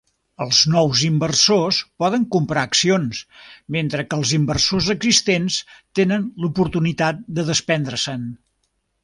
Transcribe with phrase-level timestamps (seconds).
[0.43, 3.19] Els nous inversors poden comprar accions,
[3.77, 5.59] mentre que els inversors existents
[6.01, 8.27] tenen l'oportunitat de desprendre-se'n.